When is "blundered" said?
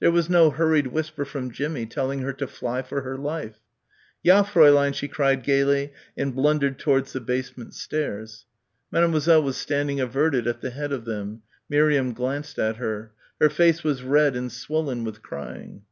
6.34-6.78